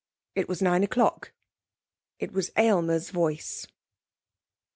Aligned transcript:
It 0.33 0.49
was 0.49 0.63
nine 0.63 0.81
o'clock. 0.83 1.31
It 2.17 2.31
was 2.33 2.49
Aylmer's 2.57 3.11
voice. 3.11 3.67